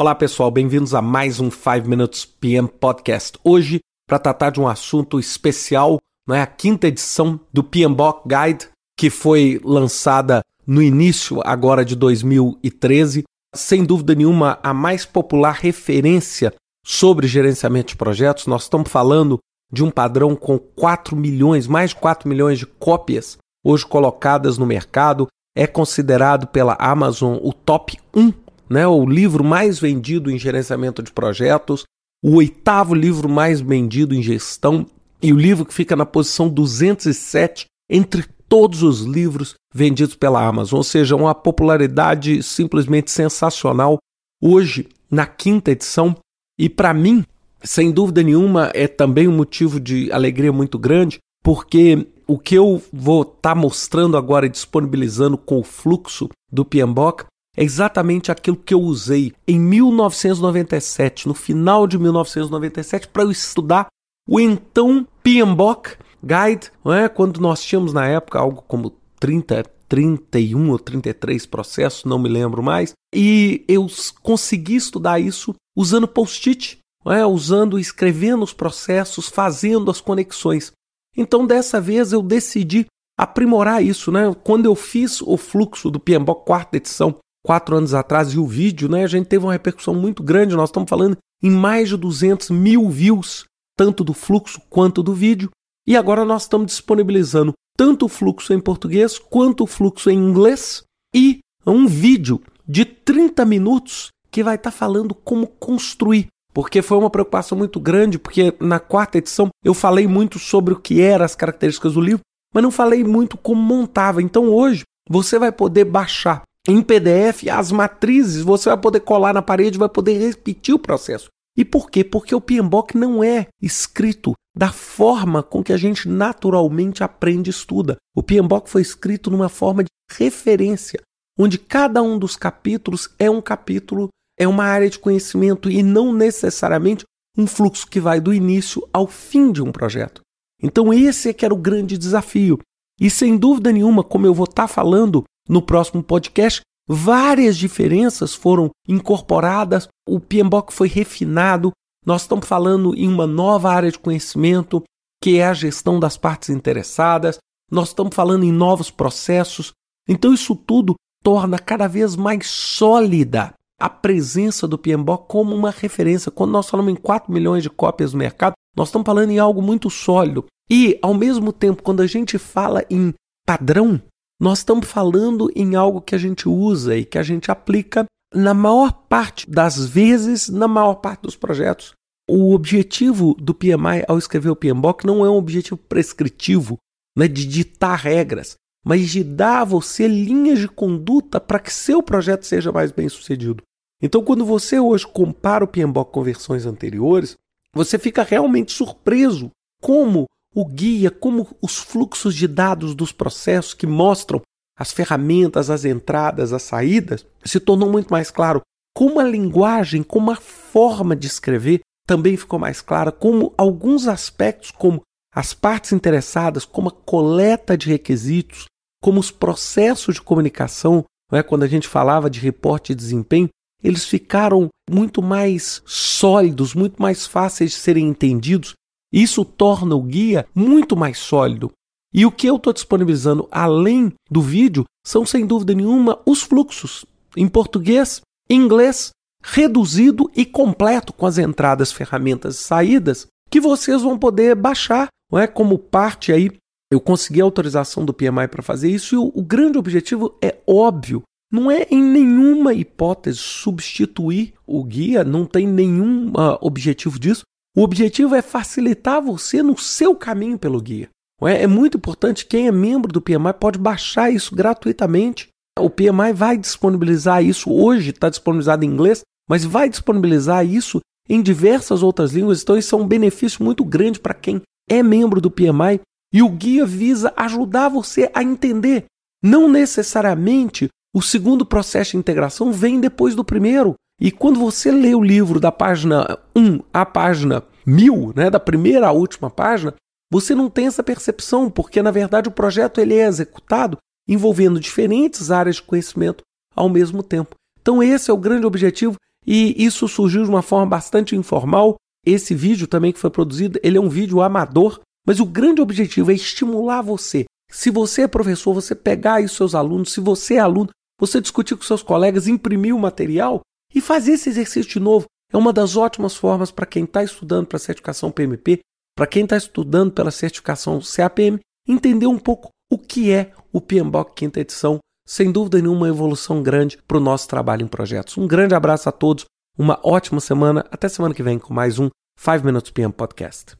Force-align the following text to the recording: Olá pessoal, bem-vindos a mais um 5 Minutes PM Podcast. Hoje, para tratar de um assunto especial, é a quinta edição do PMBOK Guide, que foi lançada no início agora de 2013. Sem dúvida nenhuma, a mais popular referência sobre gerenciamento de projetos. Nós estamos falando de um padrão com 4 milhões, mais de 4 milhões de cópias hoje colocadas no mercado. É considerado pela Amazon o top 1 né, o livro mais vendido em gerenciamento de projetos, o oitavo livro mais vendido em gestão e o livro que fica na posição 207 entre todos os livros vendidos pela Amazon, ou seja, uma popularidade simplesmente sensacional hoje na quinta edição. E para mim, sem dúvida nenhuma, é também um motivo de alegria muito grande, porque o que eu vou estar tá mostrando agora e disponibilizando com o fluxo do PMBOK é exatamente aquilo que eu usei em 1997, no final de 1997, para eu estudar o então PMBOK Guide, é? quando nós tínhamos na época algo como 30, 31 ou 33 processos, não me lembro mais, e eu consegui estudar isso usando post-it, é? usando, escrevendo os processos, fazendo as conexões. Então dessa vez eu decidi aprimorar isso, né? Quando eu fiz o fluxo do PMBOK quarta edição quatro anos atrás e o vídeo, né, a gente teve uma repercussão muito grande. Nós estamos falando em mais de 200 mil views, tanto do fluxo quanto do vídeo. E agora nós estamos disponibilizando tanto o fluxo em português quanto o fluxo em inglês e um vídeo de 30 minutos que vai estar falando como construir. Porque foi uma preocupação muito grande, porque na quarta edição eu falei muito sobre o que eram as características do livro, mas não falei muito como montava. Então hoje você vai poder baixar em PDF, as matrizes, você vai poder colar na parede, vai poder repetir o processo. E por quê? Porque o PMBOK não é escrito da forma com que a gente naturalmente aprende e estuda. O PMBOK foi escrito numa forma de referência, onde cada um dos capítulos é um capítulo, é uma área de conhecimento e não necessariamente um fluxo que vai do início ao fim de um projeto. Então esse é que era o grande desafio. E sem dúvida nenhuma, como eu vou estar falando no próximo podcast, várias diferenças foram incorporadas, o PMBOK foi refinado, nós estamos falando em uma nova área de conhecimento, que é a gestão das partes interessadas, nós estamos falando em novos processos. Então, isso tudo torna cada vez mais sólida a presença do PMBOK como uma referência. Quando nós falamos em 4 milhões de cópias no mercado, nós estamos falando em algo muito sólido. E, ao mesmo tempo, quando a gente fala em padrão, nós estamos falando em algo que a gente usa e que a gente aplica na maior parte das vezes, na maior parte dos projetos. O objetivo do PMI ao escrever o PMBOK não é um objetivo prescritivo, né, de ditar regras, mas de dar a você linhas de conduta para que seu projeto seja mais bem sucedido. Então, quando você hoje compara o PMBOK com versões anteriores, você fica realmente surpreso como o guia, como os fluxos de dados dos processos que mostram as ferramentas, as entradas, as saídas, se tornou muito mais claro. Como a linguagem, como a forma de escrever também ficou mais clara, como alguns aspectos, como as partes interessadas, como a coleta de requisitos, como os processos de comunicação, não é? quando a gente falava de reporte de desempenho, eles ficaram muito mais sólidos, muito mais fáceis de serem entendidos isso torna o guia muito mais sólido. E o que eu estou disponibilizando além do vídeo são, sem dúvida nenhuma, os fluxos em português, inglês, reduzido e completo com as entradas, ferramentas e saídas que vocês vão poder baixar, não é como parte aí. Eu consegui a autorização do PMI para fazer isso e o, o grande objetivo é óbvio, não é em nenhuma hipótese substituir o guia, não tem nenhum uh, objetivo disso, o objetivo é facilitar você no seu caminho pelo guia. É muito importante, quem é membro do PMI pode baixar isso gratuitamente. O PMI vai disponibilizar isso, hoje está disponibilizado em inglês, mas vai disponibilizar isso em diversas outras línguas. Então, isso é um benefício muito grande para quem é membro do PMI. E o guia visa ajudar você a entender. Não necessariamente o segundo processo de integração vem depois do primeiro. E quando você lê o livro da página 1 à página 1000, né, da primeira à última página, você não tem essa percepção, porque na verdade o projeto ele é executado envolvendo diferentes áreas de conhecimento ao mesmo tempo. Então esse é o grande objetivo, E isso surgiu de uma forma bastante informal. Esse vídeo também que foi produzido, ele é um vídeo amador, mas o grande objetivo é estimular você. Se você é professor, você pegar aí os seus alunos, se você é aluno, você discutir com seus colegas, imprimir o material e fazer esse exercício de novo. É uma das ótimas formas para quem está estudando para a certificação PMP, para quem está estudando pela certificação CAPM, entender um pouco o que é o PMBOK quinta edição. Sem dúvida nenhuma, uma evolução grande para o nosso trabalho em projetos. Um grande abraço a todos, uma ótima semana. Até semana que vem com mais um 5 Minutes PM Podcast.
Olá 0.00 0.14
pessoal, 0.14 0.50
bem-vindos 0.50 0.94
a 0.94 1.02
mais 1.02 1.40
um 1.40 1.50
5 1.50 1.86
Minutes 1.86 2.24
PM 2.24 2.66
Podcast. 2.66 3.38
Hoje, 3.44 3.80
para 4.08 4.18
tratar 4.18 4.48
de 4.48 4.58
um 4.58 4.66
assunto 4.66 5.20
especial, 5.20 5.98
é 6.30 6.40
a 6.40 6.46
quinta 6.46 6.88
edição 6.88 7.38
do 7.52 7.62
PMBOK 7.62 8.26
Guide, 8.26 8.68
que 8.96 9.10
foi 9.10 9.60
lançada 9.62 10.42
no 10.66 10.80
início 10.80 11.42
agora 11.44 11.84
de 11.84 11.94
2013. 11.94 13.24
Sem 13.54 13.84
dúvida 13.84 14.14
nenhuma, 14.14 14.58
a 14.62 14.72
mais 14.72 15.04
popular 15.04 15.52
referência 15.52 16.54
sobre 16.82 17.28
gerenciamento 17.28 17.88
de 17.88 17.96
projetos. 17.96 18.46
Nós 18.46 18.62
estamos 18.62 18.90
falando 18.90 19.38
de 19.70 19.84
um 19.84 19.90
padrão 19.90 20.34
com 20.34 20.58
4 20.58 21.14
milhões, 21.14 21.66
mais 21.66 21.90
de 21.90 21.96
4 21.96 22.26
milhões 22.26 22.58
de 22.58 22.64
cópias 22.64 23.36
hoje 23.62 23.84
colocadas 23.84 24.56
no 24.56 24.64
mercado. 24.64 25.26
É 25.54 25.66
considerado 25.66 26.46
pela 26.46 26.74
Amazon 26.80 27.36
o 27.42 27.52
top 27.52 27.98
1 28.16 28.32
né, 28.70 28.86
o 28.86 29.04
livro 29.04 29.42
mais 29.42 29.80
vendido 29.80 30.30
em 30.30 30.38
gerenciamento 30.38 31.02
de 31.02 31.10
projetos, 31.10 31.84
o 32.22 32.36
oitavo 32.36 32.94
livro 32.94 33.28
mais 33.28 33.60
vendido 33.60 34.14
em 34.14 34.22
gestão 34.22 34.86
e 35.20 35.32
o 35.32 35.36
livro 35.36 35.66
que 35.66 35.74
fica 35.74 35.96
na 35.96 36.06
posição 36.06 36.48
207 36.48 37.66
entre 37.90 38.24
todos 38.48 38.82
os 38.82 39.00
livros 39.00 39.54
vendidos 39.74 40.14
pela 40.14 40.44
Amazon, 40.44 40.78
ou 40.78 40.84
seja, 40.84 41.16
uma 41.16 41.34
popularidade 41.34 42.42
simplesmente 42.42 43.10
sensacional 43.10 43.98
hoje 44.42 44.88
na 45.10 45.26
quinta 45.26 45.70
edição. 45.70 46.16
E 46.58 46.68
para 46.68 46.94
mim, 46.94 47.24
sem 47.62 47.90
dúvida 47.90 48.22
nenhuma, 48.22 48.70
é 48.74 48.86
também 48.86 49.28
um 49.28 49.36
motivo 49.36 49.80
de 49.80 50.10
alegria 50.12 50.52
muito 50.52 50.78
grande, 50.78 51.18
porque 51.42 52.06
o 52.26 52.38
que 52.38 52.54
eu 52.54 52.82
vou 52.92 53.22
estar 53.22 53.54
tá 53.54 53.54
mostrando 53.54 54.16
agora 54.16 54.46
e 54.46 54.50
disponibilizando 54.50 55.36
com 55.36 55.58
o 55.58 55.64
fluxo 55.64 56.28
do 56.50 56.64
PMBOK 56.64 57.24
é 57.56 57.64
exatamente 57.64 58.30
aquilo 58.30 58.56
que 58.56 58.72
eu 58.72 58.80
usei 58.80 59.32
em 59.46 59.58
1997, 59.58 61.26
no 61.26 61.34
final 61.34 61.86
de 61.86 61.98
1997, 61.98 63.08
para 63.08 63.24
eu 63.24 63.30
estudar 63.30 63.88
o 64.28 64.38
então 64.38 65.06
PMBOK 65.22 65.96
Guide, 66.22 66.70
é? 66.86 67.08
quando 67.08 67.40
nós 67.40 67.62
tínhamos 67.62 67.92
na 67.92 68.06
época 68.06 68.38
algo 68.38 68.62
como 68.68 68.94
30, 69.18 69.64
31 69.88 70.70
ou 70.70 70.78
33 70.78 71.46
processos, 71.46 72.04
não 72.04 72.18
me 72.18 72.28
lembro 72.28 72.62
mais, 72.62 72.92
e 73.14 73.64
eu 73.66 73.86
consegui 74.22 74.76
estudar 74.76 75.18
isso 75.18 75.54
usando 75.76 76.06
post-it, 76.06 76.78
é? 77.06 77.26
usando, 77.26 77.78
escrevendo 77.78 78.44
os 78.44 78.52
processos, 78.52 79.28
fazendo 79.28 79.90
as 79.90 80.00
conexões. 80.00 80.72
Então 81.16 81.46
dessa 81.46 81.80
vez 81.80 82.12
eu 82.12 82.22
decidi 82.22 82.86
aprimorar 83.18 83.82
isso, 83.82 84.10
né? 84.10 84.34
Quando 84.44 84.64
eu 84.64 84.74
fiz 84.74 85.20
o 85.20 85.36
fluxo 85.36 85.90
do 85.90 86.00
PMBOK 86.00 86.46
quarta 86.46 86.76
edição 86.76 87.18
quatro 87.44 87.76
anos 87.76 87.94
atrás 87.94 88.32
e 88.32 88.38
o 88.38 88.46
vídeo, 88.46 88.88
né, 88.88 89.04
a 89.04 89.08
gente 89.08 89.26
teve 89.26 89.44
uma 89.44 89.52
repercussão 89.52 89.94
muito 89.94 90.22
grande. 90.22 90.56
Nós 90.56 90.68
estamos 90.68 90.88
falando 90.88 91.16
em 91.42 91.50
mais 91.50 91.88
de 91.88 91.96
200 91.96 92.50
mil 92.50 92.88
views, 92.88 93.44
tanto 93.76 94.04
do 94.04 94.12
fluxo 94.12 94.60
quanto 94.68 95.02
do 95.02 95.14
vídeo. 95.14 95.50
E 95.86 95.96
agora 95.96 96.24
nós 96.24 96.42
estamos 96.42 96.66
disponibilizando 96.66 97.52
tanto 97.76 98.06
o 98.06 98.08
fluxo 98.08 98.52
em 98.52 98.60
português 98.60 99.18
quanto 99.18 99.64
o 99.64 99.66
fluxo 99.66 100.10
em 100.10 100.18
inglês 100.18 100.82
e 101.14 101.40
um 101.66 101.86
vídeo 101.86 102.40
de 102.66 102.84
30 102.84 103.44
minutos 103.44 104.08
que 104.30 104.44
vai 104.44 104.56
estar 104.56 104.70
falando 104.70 105.14
como 105.14 105.46
construir. 105.46 106.26
Porque 106.52 106.82
foi 106.82 106.98
uma 106.98 107.10
preocupação 107.10 107.56
muito 107.56 107.80
grande, 107.80 108.18
porque 108.18 108.54
na 108.60 108.78
quarta 108.78 109.18
edição 109.18 109.48
eu 109.64 109.72
falei 109.72 110.06
muito 110.06 110.38
sobre 110.38 110.74
o 110.74 110.80
que 110.80 111.00
eram 111.00 111.24
as 111.24 111.34
características 111.34 111.94
do 111.94 112.00
livro, 112.00 112.20
mas 112.52 112.62
não 112.62 112.70
falei 112.70 113.04
muito 113.04 113.38
como 113.38 113.62
montava. 113.62 114.20
Então 114.20 114.48
hoje 114.50 114.82
você 115.08 115.38
vai 115.38 115.52
poder 115.52 115.84
baixar 115.84 116.42
em 116.68 116.82
PDF, 116.82 117.48
as 117.50 117.72
matrizes, 117.72 118.42
você 118.42 118.68
vai 118.68 118.78
poder 118.78 119.00
colar 119.00 119.32
na 119.32 119.42
parede, 119.42 119.78
vai 119.78 119.88
poder 119.88 120.18
repetir 120.18 120.74
o 120.74 120.78
processo. 120.78 121.28
E 121.56 121.64
por 121.64 121.90
quê? 121.90 122.04
Porque 122.04 122.34
o 122.34 122.40
PMBOK 122.40 122.96
não 122.96 123.24
é 123.24 123.48
escrito 123.60 124.32
da 124.56 124.70
forma 124.70 125.42
com 125.42 125.62
que 125.62 125.72
a 125.72 125.76
gente 125.76 126.08
naturalmente 126.08 127.02
aprende 127.02 127.50
e 127.50 127.52
estuda. 127.52 127.96
O 128.14 128.22
PMBOK 128.22 128.68
foi 128.68 128.82
escrito 128.82 129.30
numa 129.30 129.48
forma 129.48 129.82
de 129.82 129.88
referência, 130.12 131.00
onde 131.38 131.58
cada 131.58 132.02
um 132.02 132.18
dos 132.18 132.36
capítulos 132.36 133.08
é 133.18 133.30
um 133.30 133.40
capítulo, 133.40 134.08
é 134.38 134.46
uma 134.46 134.64
área 134.64 134.90
de 134.90 134.98
conhecimento 134.98 135.70
e 135.70 135.82
não 135.82 136.12
necessariamente 136.12 137.04
um 137.36 137.46
fluxo 137.46 137.86
que 137.86 138.00
vai 138.00 138.20
do 138.20 138.34
início 138.34 138.86
ao 138.92 139.06
fim 139.06 139.52
de 139.52 139.62
um 139.62 139.72
projeto. 139.72 140.20
Então 140.62 140.92
esse 140.92 141.28
é 141.30 141.32
que 141.32 141.44
era 141.44 141.54
o 141.54 141.58
grande 141.58 141.96
desafio. 141.96 142.58
E 143.00 143.08
sem 143.08 143.36
dúvida 143.36 143.72
nenhuma, 143.72 144.04
como 144.04 144.26
eu 144.26 144.34
vou 144.34 144.44
estar 144.44 144.68
falando 144.68 145.24
no 145.48 145.62
próximo 145.62 146.02
podcast, 146.02 146.60
várias 146.88 147.56
diferenças 147.56 148.34
foram 148.34 148.70
incorporadas, 148.88 149.88
o 150.08 150.18
PMBOK 150.18 150.72
foi 150.72 150.88
refinado, 150.88 151.72
nós 152.04 152.22
estamos 152.22 152.46
falando 152.46 152.94
em 152.96 153.06
uma 153.06 153.26
nova 153.26 153.70
área 153.70 153.90
de 153.90 153.98
conhecimento, 153.98 154.82
que 155.22 155.38
é 155.38 155.46
a 155.46 155.54
gestão 155.54 156.00
das 156.00 156.16
partes 156.16 156.48
interessadas, 156.48 157.38
nós 157.70 157.88
estamos 157.88 158.14
falando 158.14 158.44
em 158.44 158.52
novos 158.52 158.90
processos. 158.90 159.72
Então, 160.08 160.32
isso 160.34 160.56
tudo 160.56 160.94
torna 161.22 161.58
cada 161.58 161.86
vez 161.86 162.16
mais 162.16 162.48
sólida 162.48 163.54
a 163.78 163.88
presença 163.88 164.66
do 164.66 164.76
PMBOK 164.76 165.26
como 165.28 165.54
uma 165.54 165.70
referência. 165.70 166.30
Quando 166.30 166.50
nós 166.50 166.68
falamos 166.68 166.92
em 166.92 166.96
4 166.96 167.32
milhões 167.32 167.62
de 167.62 167.70
cópias 167.70 168.12
no 168.12 168.18
mercado, 168.18 168.54
nós 168.76 168.88
estamos 168.88 169.06
falando 169.06 169.30
em 169.30 169.38
algo 169.38 169.62
muito 169.62 169.88
sólido. 169.88 170.46
E, 170.70 170.98
ao 171.02 171.14
mesmo 171.14 171.52
tempo, 171.52 171.82
quando 171.82 172.00
a 172.00 172.06
gente 172.06 172.38
fala 172.38 172.84
em 172.90 173.14
padrão, 173.46 174.00
nós 174.40 174.60
estamos 174.60 174.88
falando 174.88 175.52
em 175.54 175.74
algo 175.74 176.00
que 176.00 176.14
a 176.14 176.18
gente 176.18 176.48
usa 176.48 176.96
e 176.96 177.04
que 177.04 177.18
a 177.18 177.22
gente 177.22 177.50
aplica 177.50 178.06
na 178.34 178.54
maior 178.54 178.90
parte 178.90 179.48
das 179.50 179.84
vezes, 179.84 180.48
na 180.48 180.66
maior 180.66 180.94
parte 180.94 181.22
dos 181.22 181.36
projetos. 181.36 181.92
O 182.28 182.54
objetivo 182.54 183.34
do 183.34 183.52
PMI 183.52 184.04
ao 184.08 184.16
escrever 184.16 184.48
o 184.48 184.56
PMBOK 184.56 185.04
não 185.04 185.26
é 185.26 185.28
um 185.30 185.36
objetivo 185.36 185.76
prescritivo, 185.76 186.78
né, 187.18 187.28
de 187.28 187.44
ditar 187.44 187.98
regras, 187.98 188.54
mas 188.84 189.10
de 189.10 189.22
dar 189.22 189.60
a 189.60 189.64
você 189.64 190.08
linhas 190.08 190.58
de 190.58 190.68
conduta 190.68 191.38
para 191.38 191.58
que 191.58 191.72
seu 191.72 192.02
projeto 192.02 192.44
seja 192.44 192.72
mais 192.72 192.90
bem 192.90 193.08
sucedido. 193.08 193.62
Então, 194.02 194.24
quando 194.24 194.46
você 194.46 194.80
hoje 194.80 195.06
compara 195.06 195.64
o 195.64 195.68
PMBOK 195.68 196.12
com 196.12 196.22
versões 196.22 196.64
anteriores, 196.64 197.36
você 197.74 197.98
fica 197.98 198.22
realmente 198.22 198.72
surpreso 198.72 199.50
como 199.82 200.24
o 200.54 200.64
guia, 200.64 201.10
como 201.10 201.56
os 201.62 201.78
fluxos 201.78 202.34
de 202.34 202.48
dados 202.48 202.94
dos 202.94 203.12
processos 203.12 203.74
que 203.74 203.86
mostram 203.86 204.40
as 204.76 204.92
ferramentas, 204.92 205.70
as 205.70 205.84
entradas, 205.84 206.52
as 206.52 206.62
saídas, 206.62 207.26
se 207.44 207.60
tornou 207.60 207.90
muito 207.90 208.10
mais 208.10 208.30
claro. 208.30 208.62
Como 208.96 209.20
a 209.20 209.24
linguagem, 209.24 210.02
como 210.02 210.30
a 210.30 210.36
forma 210.36 211.14
de 211.14 211.26
escrever 211.26 211.80
também 212.06 212.36
ficou 212.36 212.58
mais 212.58 212.80
clara, 212.80 213.12
como 213.12 213.54
alguns 213.56 214.08
aspectos, 214.08 214.70
como 214.70 215.02
as 215.32 215.54
partes 215.54 215.92
interessadas, 215.92 216.64
como 216.64 216.88
a 216.88 216.92
coleta 216.92 217.76
de 217.76 217.88
requisitos, 217.88 218.64
como 219.00 219.20
os 219.20 219.30
processos 219.30 220.16
de 220.16 220.22
comunicação, 220.22 221.04
não 221.30 221.38
é? 221.38 221.42
quando 221.42 221.62
a 221.62 221.68
gente 221.68 221.86
falava 221.86 222.28
de 222.28 222.40
reporte 222.40 222.94
de 222.94 223.00
desempenho, 223.00 223.48
eles 223.82 224.04
ficaram 224.04 224.68
muito 224.90 225.22
mais 225.22 225.82
sólidos, 225.86 226.74
muito 226.74 227.00
mais 227.00 227.26
fáceis 227.26 227.70
de 227.70 227.76
serem 227.76 228.08
entendidos 228.08 228.74
isso 229.12 229.44
torna 229.44 229.94
o 229.94 230.02
guia 230.02 230.46
muito 230.54 230.96
mais 230.96 231.18
sólido. 231.18 231.70
E 232.12 232.26
o 232.26 232.32
que 232.32 232.46
eu 232.46 232.56
estou 232.56 232.72
disponibilizando 232.72 233.48
além 233.50 234.12
do 234.30 234.40
vídeo 234.40 234.84
são, 235.06 235.24
sem 235.24 235.46
dúvida 235.46 235.74
nenhuma, 235.74 236.20
os 236.26 236.42
fluxos 236.42 237.04
em 237.36 237.46
português, 237.46 238.20
inglês, 238.48 239.10
reduzido 239.42 240.30
e 240.34 240.44
completo 240.44 241.12
com 241.12 241.26
as 241.26 241.38
entradas, 241.38 241.92
ferramentas 241.92 242.56
e 242.56 242.62
saídas 242.62 243.26
que 243.48 243.60
vocês 243.60 244.02
vão 244.02 244.18
poder 244.18 244.54
baixar, 244.54 245.08
não 245.30 245.38
é 245.38 245.46
como 245.46 245.78
parte 245.78 246.32
aí. 246.32 246.50
Eu 246.92 247.00
consegui 247.00 247.40
a 247.40 247.44
autorização 247.44 248.04
do 248.04 248.12
PMI 248.12 248.48
para 248.48 248.62
fazer 248.62 248.90
isso 248.90 249.14
e 249.14 249.18
o, 249.18 249.30
o 249.34 249.42
grande 249.42 249.78
objetivo 249.78 250.36
é 250.42 250.58
óbvio, 250.66 251.22
não 251.52 251.70
é 251.70 251.86
em 251.90 252.02
nenhuma 252.02 252.74
hipótese 252.74 253.38
substituir 253.38 254.54
o 254.66 254.82
guia, 254.84 255.24
não 255.24 255.46
tem 255.46 255.66
nenhum 255.66 256.30
uh, 256.30 256.58
objetivo 256.60 257.18
disso, 257.18 257.42
o 257.76 257.82
objetivo 257.82 258.34
é 258.34 258.42
facilitar 258.42 259.22
você 259.22 259.62
no 259.62 259.78
seu 259.78 260.14
caminho 260.14 260.58
pelo 260.58 260.80
guia. 260.80 261.08
É 261.42 261.66
muito 261.66 261.96
importante, 261.96 262.44
quem 262.44 262.66
é 262.66 262.72
membro 262.72 263.10
do 263.10 263.20
PMI 263.20 263.54
pode 263.58 263.78
baixar 263.78 264.30
isso 264.30 264.54
gratuitamente. 264.54 265.48
O 265.78 265.88
PMI 265.88 266.32
vai 266.34 266.58
disponibilizar 266.58 267.42
isso, 267.42 267.72
hoje 267.72 268.10
está 268.10 268.28
disponibilizado 268.28 268.84
em 268.84 268.88
inglês, 268.88 269.22
mas 269.48 269.64
vai 269.64 269.88
disponibilizar 269.88 270.66
isso 270.66 271.00
em 271.28 271.40
diversas 271.40 272.02
outras 272.02 272.32
línguas. 272.32 272.62
Então, 272.62 272.76
isso 272.76 272.94
é 272.94 272.98
um 272.98 273.06
benefício 273.06 273.64
muito 273.64 273.84
grande 273.84 274.20
para 274.20 274.34
quem 274.34 274.60
é 274.88 275.02
membro 275.02 275.40
do 275.40 275.50
PMI. 275.50 276.00
E 276.32 276.42
o 276.42 276.48
guia 276.48 276.84
visa 276.84 277.32
ajudar 277.36 277.88
você 277.88 278.30
a 278.34 278.42
entender. 278.42 279.06
Não 279.42 279.68
necessariamente 279.68 280.88
o 281.14 281.22
segundo 281.22 281.64
processo 281.64 282.12
de 282.12 282.18
integração 282.18 282.72
vem 282.72 283.00
depois 283.00 283.34
do 283.34 283.44
primeiro. 283.44 283.94
E 284.20 284.30
quando 284.30 284.60
você 284.60 284.90
lê 284.90 285.14
o 285.14 285.22
livro 285.22 285.58
da 285.58 285.72
página 285.72 286.38
1 286.54 286.80
à 286.92 287.06
página 287.06 287.62
1000, 287.86 288.34
né, 288.36 288.50
da 288.50 288.60
primeira 288.60 289.08
à 289.08 289.12
última 289.12 289.48
página, 289.48 289.94
você 290.30 290.54
não 290.54 290.68
tem 290.68 290.86
essa 290.86 291.02
percepção, 291.02 291.70
porque 291.70 292.02
na 292.02 292.10
verdade 292.10 292.48
o 292.48 292.52
projeto 292.52 293.00
ele 293.00 293.14
é 293.14 293.26
executado 293.26 293.96
envolvendo 294.28 294.78
diferentes 294.78 295.50
áreas 295.50 295.76
de 295.76 295.82
conhecimento 295.82 296.42
ao 296.76 296.88
mesmo 296.88 297.22
tempo. 297.22 297.56
Então 297.80 298.02
esse 298.02 298.30
é 298.30 298.34
o 298.34 298.38
grande 298.38 298.66
objetivo, 298.66 299.16
E 299.46 299.74
isso 299.82 300.06
surgiu 300.06 300.44
de 300.44 300.50
uma 300.50 300.60
forma 300.60 300.86
bastante 300.86 301.34
informal. 301.34 301.96
Esse 302.26 302.54
vídeo 302.54 302.86
também 302.86 303.10
que 303.10 303.18
foi 303.18 303.30
produzido, 303.30 303.80
ele 303.82 303.96
é 303.96 304.00
um 304.00 304.08
vídeo 304.08 304.42
amador, 304.42 305.00
mas 305.26 305.40
o 305.40 305.46
grande 305.46 305.80
objetivo 305.80 306.30
é 306.30 306.34
estimular 306.34 307.00
você. 307.00 307.46
Se 307.72 307.90
você 307.90 308.22
é 308.22 308.28
professor, 308.28 308.74
você 308.74 308.94
pegar 308.94 309.36
aí 309.36 309.46
os 309.46 309.52
seus 309.52 309.74
alunos, 309.74 310.12
se 310.12 310.20
você 310.20 310.56
é 310.56 310.58
aluno, 310.58 310.90
você 311.18 311.40
discutir 311.40 311.74
com 311.74 311.82
seus 311.82 312.02
colegas, 312.02 312.46
imprimir 312.46 312.94
o 312.94 312.98
material 312.98 313.62
e 313.94 314.00
fazer 314.00 314.32
esse 314.32 314.48
exercício 314.48 314.90
de 314.90 315.00
novo. 315.00 315.26
É 315.52 315.56
uma 315.56 315.72
das 315.72 315.96
ótimas 315.96 316.36
formas 316.36 316.70
para 316.70 316.86
quem 316.86 317.04
está 317.04 317.22
estudando 317.22 317.66
para 317.66 317.76
a 317.76 317.80
certificação 317.80 318.30
PMP, 318.30 318.80
para 319.16 319.26
quem 319.26 319.44
está 319.44 319.56
estudando 319.56 320.12
pela 320.12 320.30
certificação 320.30 321.00
CAPM, 321.00 321.58
entender 321.88 322.26
um 322.26 322.38
pouco 322.38 322.70
o 322.90 322.98
que 322.98 323.32
é 323.32 323.52
o 323.72 323.80
PMBOK 323.80 324.34
quinta 324.34 324.60
edição. 324.60 324.98
Sem 325.26 325.52
dúvida 325.52 325.80
nenhuma, 325.80 326.00
uma 326.00 326.08
evolução 326.08 326.62
grande 326.62 326.98
para 327.06 327.16
o 327.16 327.20
nosso 327.20 327.48
trabalho 327.48 327.84
em 327.84 327.88
projetos. 327.88 328.36
Um 328.36 328.46
grande 328.46 328.74
abraço 328.74 329.08
a 329.08 329.12
todos, 329.12 329.44
uma 329.78 330.00
ótima 330.02 330.40
semana. 330.40 330.84
Até 330.90 331.08
semana 331.08 331.34
que 331.34 331.42
vem 331.42 331.58
com 331.58 331.72
mais 331.72 331.98
um 331.98 332.08
5 332.36 332.64
Minutes 332.64 332.90
PM 332.90 333.12
Podcast. 333.12 333.79